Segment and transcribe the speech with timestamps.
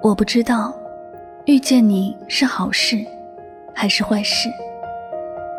[0.00, 0.72] 我不知道
[1.44, 3.04] 遇见你是好事
[3.74, 4.48] 还是坏事，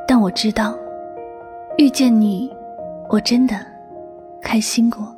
[0.08, 0.78] 但我知道
[1.78, 2.52] 遇见你，
[3.10, 3.56] 我真的
[4.42, 5.16] 开心过。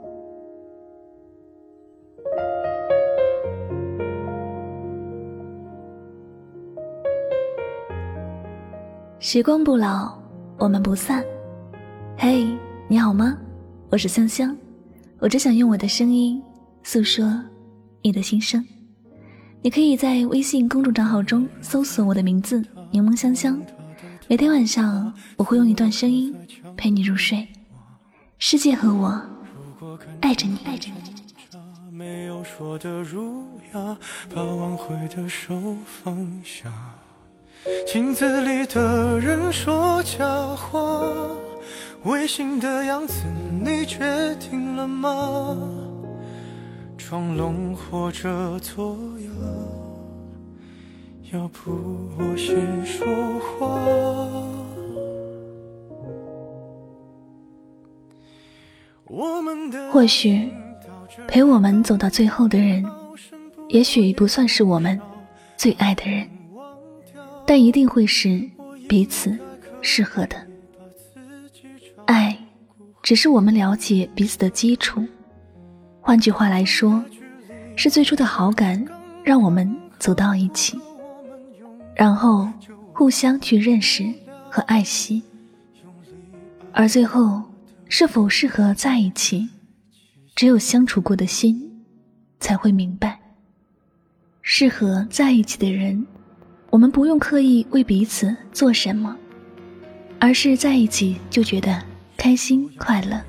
[9.19, 10.13] 时光不老，
[10.57, 11.23] 我们不散。
[12.17, 12.45] 嘿，
[12.87, 13.37] 你好吗？
[13.89, 14.55] 我是香香，
[15.19, 16.41] 我只想用我的声音
[16.83, 17.41] 诉说
[18.01, 18.65] 你的心声。
[19.63, 23.61] 你可以在微信公众账号中搜索我的名字“柠檬香香”，
[24.27, 26.35] 每天晚上我会用一段声音
[26.75, 27.47] 陪你入睡。
[28.39, 29.21] 世界和我
[30.21, 31.13] 爱着你，爱着你。
[31.95, 33.95] 没有说的儒雅，
[34.33, 35.53] 把挽回的手
[35.85, 36.71] 放下。
[37.85, 41.03] 镜子里的人说假话，
[42.05, 43.25] 违心的样子
[43.63, 45.55] 你决定了吗？
[47.11, 49.29] 装聋或者作哑，
[51.33, 51.69] 要不
[52.17, 53.05] 我先说
[53.37, 53.67] 话。
[59.91, 60.49] 或许
[61.27, 62.85] 陪我们走到最后的人，
[63.67, 64.97] 也许不算是我们
[65.57, 66.25] 最爱的人。
[67.45, 68.41] 但一定会是
[68.87, 69.37] 彼此
[69.81, 70.37] 适合的。
[72.05, 72.37] 爱，
[73.03, 75.05] 只是我们了解彼此的基础。
[76.01, 77.03] 换句话来说，
[77.75, 78.83] 是最初的好感
[79.23, 80.77] 让我们走到一起，
[81.95, 82.49] 然后
[82.91, 84.11] 互相去认识
[84.49, 85.21] 和爱惜。
[86.73, 87.41] 而最后
[87.87, 89.47] 是否适合在一起，
[90.35, 91.83] 只有相处过的心
[92.39, 93.19] 才会明白。
[94.41, 96.05] 适合在一起的人。
[96.71, 99.13] 我们不用刻意为彼此做什么，
[100.19, 101.83] 而是在一起就觉得
[102.15, 103.21] 开心快乐。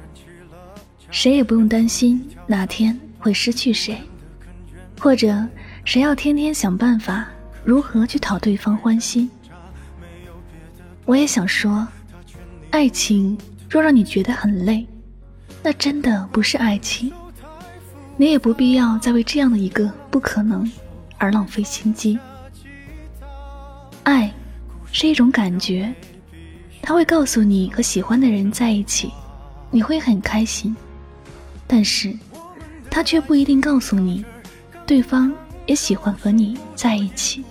[1.12, 4.00] 谁也不用担心哪天会失去谁，
[4.98, 5.46] 或者
[5.84, 7.28] 谁要天天想办法
[7.62, 9.30] 如何去讨对方欢心。
[11.04, 11.86] 我也想说，
[12.70, 13.36] 爱情
[13.68, 14.86] 若让你觉得很累，
[15.62, 17.12] 那真的不是爱情。
[18.16, 20.68] 你也不必要再为这样的一个不可能
[21.18, 22.18] 而浪费心机。
[24.02, 24.32] 爱，
[24.90, 25.92] 是一种感觉，
[26.80, 29.12] 他会告诉你和喜欢的人在一起，
[29.70, 30.74] 你会很开心。
[31.74, 32.14] 但是，
[32.90, 34.22] 他却不一定告诉你，
[34.84, 35.32] 对方
[35.64, 37.42] 也喜欢和你在一起，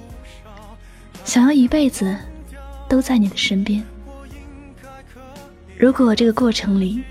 [1.25, 2.15] 想要一辈子
[2.87, 3.83] 都在你的身边。
[5.75, 7.01] 如果这个过程里，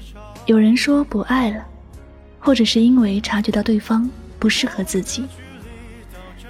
[0.46, 1.66] 有人说不爱了，
[2.38, 5.26] 或者是因为察觉到对方不适合自己，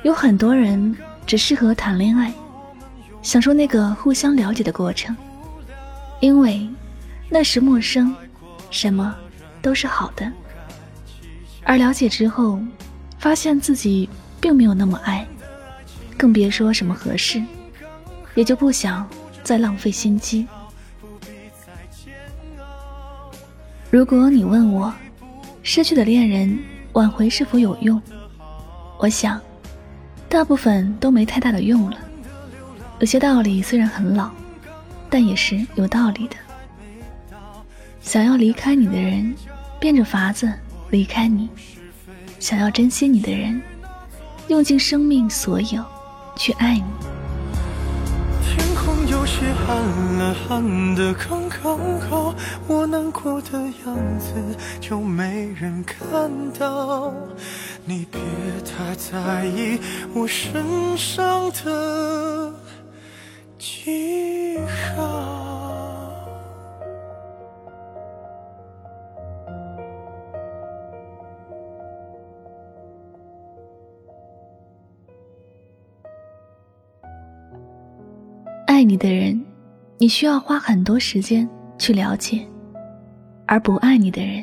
[0.03, 0.94] 有很多人
[1.27, 2.31] 只适合谈恋爱。
[3.22, 5.16] 享受那个互相了解的过程，
[6.21, 6.69] 因为
[7.31, 8.15] 那时陌生，
[8.71, 9.16] 什么
[9.62, 10.31] 都是好的。
[11.62, 12.60] 而了解之后，
[13.19, 14.09] 发现自己
[14.41, 15.26] 并没有那么爱，
[16.16, 17.43] 更别说什么合适，
[18.34, 19.09] 也就不想
[19.43, 20.47] 再浪费心机。
[23.91, 24.93] 如果你问我，
[25.62, 26.59] 失去的恋人
[26.93, 28.00] 挽回是否有用？
[28.98, 29.41] 我想，
[30.28, 31.98] 大部分都没太大的用了。
[32.98, 34.31] 有些道理虽然很老，
[35.09, 36.37] 但也是有道理的。
[38.00, 39.34] 想要离开你的人，
[39.78, 40.53] 变着法子
[40.91, 41.49] 离开你；
[42.39, 43.61] 想要珍惜你的人，
[44.49, 45.84] 用尽生命所有
[46.37, 46.84] 去爱你。
[48.43, 49.77] 天空有些暗
[50.19, 52.34] 了，暗的刚刚好，
[52.67, 54.34] 我难过的样子
[54.81, 57.12] 就没人看到。
[57.84, 58.21] 你别
[58.65, 59.78] 太在意
[60.12, 62.53] 我身上的。
[63.59, 64.29] 记忆
[78.80, 79.38] 爱你的人，
[79.98, 81.46] 你需要花很多时间
[81.76, 82.38] 去了解；
[83.46, 84.42] 而不爱你的人，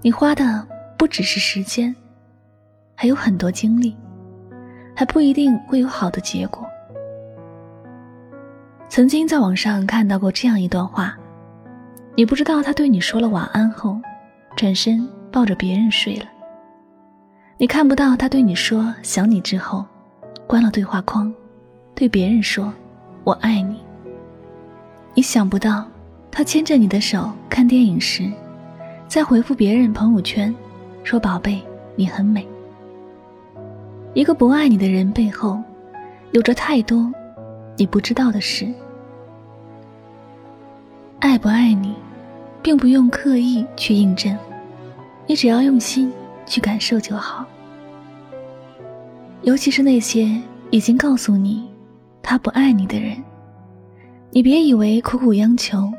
[0.00, 0.64] 你花的
[0.96, 1.92] 不只是时间，
[2.94, 3.96] 还有很多精力，
[4.94, 6.64] 还不一定会有好的结果。
[8.88, 11.12] 曾经在网上看到过这样一段话：
[12.14, 14.00] 你不知道他对你说了晚安后，
[14.54, 16.26] 转身抱着别人睡了；
[17.58, 19.84] 你看不到他对你说想你之后，
[20.46, 21.34] 关了对话框，
[21.92, 22.72] 对别人说
[23.24, 23.76] “我爱你”；
[25.14, 25.86] 你想不到
[26.30, 28.30] 他牵着你的手看电影时，
[29.06, 30.54] 在回复别人朋友圈，
[31.04, 31.60] 说“宝贝，
[31.96, 32.46] 你很美”。
[34.14, 35.58] 一个不爱你的人背后，
[36.32, 37.12] 有着太多。
[37.78, 38.68] 你不知道的事，
[41.20, 41.94] 爱不爱你，
[42.60, 44.36] 并不用刻意去印证，
[45.26, 46.12] 你只要用心
[46.44, 47.46] 去感受就好。
[49.40, 50.38] 尤其是那些
[50.70, 51.71] 已经告诉你
[52.22, 53.22] 他不爱你的人，
[54.30, 55.92] 你别以为苦苦央求，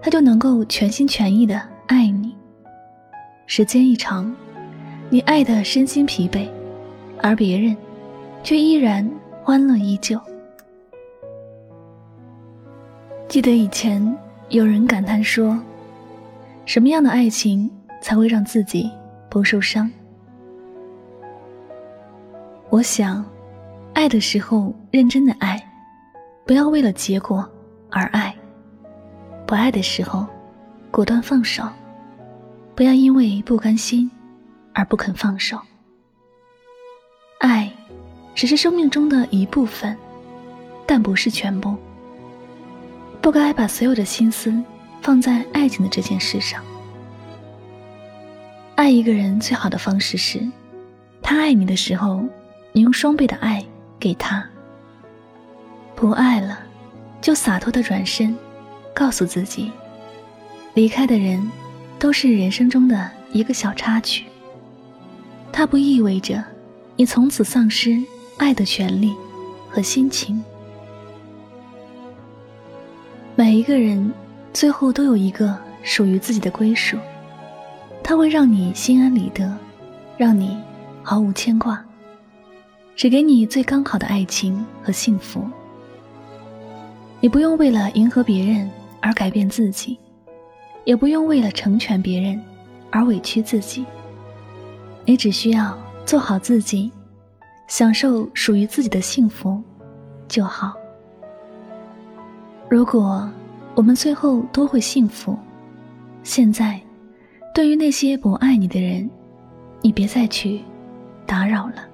[0.00, 2.34] 他就能够全心全意的爱你。
[3.46, 4.34] 时间一长，
[5.10, 6.48] 你爱的身心疲惫，
[7.20, 7.76] 而别人
[8.42, 9.08] 却依然
[9.42, 10.18] 欢乐依旧。
[13.28, 14.16] 记得以前
[14.48, 15.60] 有人感叹说
[16.64, 17.70] ：“什么样的爱情
[18.00, 18.90] 才会让自己
[19.28, 19.90] 不受伤？”
[22.70, 23.24] 我想，
[23.92, 25.62] 爱的时候认真的爱，
[26.46, 27.48] 不要为了结果
[27.90, 28.32] 而爱；
[29.46, 30.26] 不爱的时候，
[30.90, 31.64] 果断放手，
[32.74, 34.10] 不要因为不甘心
[34.72, 35.58] 而不肯放手。
[37.40, 37.70] 爱，
[38.34, 39.96] 只是生命中的一部分，
[40.86, 41.76] 但不是全部。
[43.20, 44.54] 不该把所有的心思
[45.02, 46.64] 放在爱情的这件事上。
[48.76, 50.40] 爱一个人最好的方式是，
[51.20, 52.24] 他爱你的时候。
[52.72, 53.60] 你用双倍的爱
[54.00, 54.44] 给他。
[55.94, 56.58] 不爱了，
[57.20, 58.34] 就洒脱的转身，
[58.94, 59.70] 告诉自己，
[60.72, 61.46] 离开的人
[61.98, 64.24] 都是人生中的一个小插曲。
[65.52, 66.42] 它不意味着
[66.96, 68.02] 你从此丧失
[68.38, 69.14] 爱的权利
[69.68, 70.42] 和心情。
[73.36, 74.12] 每一个人
[74.52, 76.96] 最后都有一个属于自己的归属，
[78.02, 79.54] 它会让你心安理得，
[80.16, 80.58] 让你
[81.02, 81.84] 毫无牵挂。
[83.00, 85.42] 只给你最刚好的爱情和幸福。
[87.18, 88.70] 你不用为了迎合别人
[89.00, 89.98] 而改变自己，
[90.84, 92.38] 也不用为了成全别人
[92.90, 93.86] 而委屈自己。
[95.06, 96.92] 你只需要做好自己，
[97.68, 99.62] 享受属于自己的幸福
[100.28, 100.74] 就好。
[102.68, 103.26] 如果
[103.74, 105.34] 我们最后都会幸福，
[106.22, 106.78] 现在，
[107.54, 109.08] 对于那些不爱你的人，
[109.80, 110.60] 你别再去
[111.24, 111.86] 打扰了。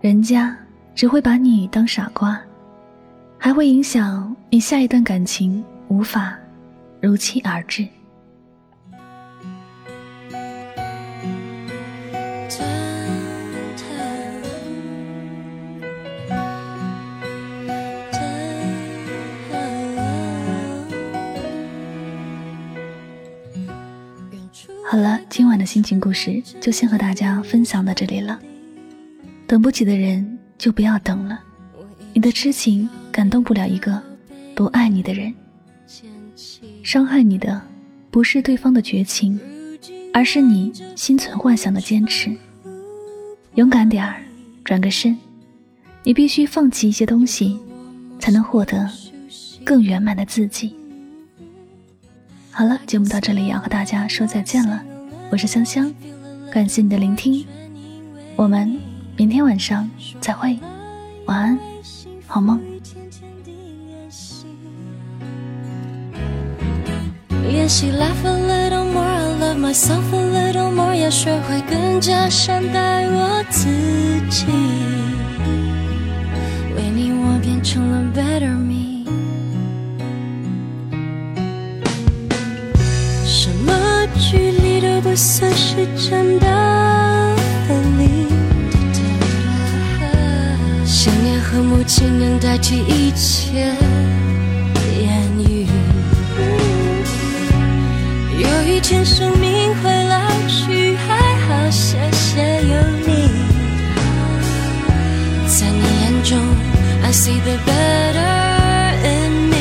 [0.00, 0.56] 人家
[0.94, 2.40] 只会把你当傻瓜，
[3.36, 6.34] 还会影响你下一段感情无法
[7.02, 7.86] 如期而至。
[24.86, 28.40] 好了，今晚的心情故事就先和大家分享到这里了。
[29.50, 31.40] 等不起的人就不要等了，
[32.12, 34.00] 你的痴情感动不了一个
[34.54, 35.34] 不爱你的人。
[36.84, 37.60] 伤害你的
[38.12, 39.40] 不是对方的绝情，
[40.14, 42.30] 而是你心存幻想的坚持。
[43.56, 44.22] 勇敢点儿，
[44.62, 45.18] 转个身，
[46.04, 47.58] 你必须放弃一些东西，
[48.20, 48.88] 才能获得
[49.64, 50.76] 更圆满的自己。
[52.52, 54.80] 好了，节目到这里要和大家说再见了，
[55.28, 55.92] 我是香香，
[56.52, 57.44] 感谢你的聆听，
[58.36, 58.89] 我们。
[59.20, 59.86] 明天晚上
[60.18, 60.58] 再会，
[61.26, 61.58] 晚安，
[62.26, 62.58] 好梦。
[67.46, 73.68] 练习 laugh a little more, I love myself a little more，要学会更加善待我自
[74.30, 74.46] 己。
[76.74, 79.04] 为你，我变成了 better me。
[83.26, 86.48] 什么距离都不算是真的
[90.92, 93.72] 想念和母亲能代替一切
[95.00, 95.64] 言语。
[98.40, 101.14] 有一天生命会老去，还
[101.46, 102.74] 好谢谢有
[103.06, 103.30] 你。
[105.46, 106.36] 在你眼中
[107.04, 109.54] ，I see the better in me。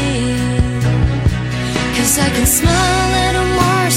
[1.95, 3.89] Cause I can smile a little more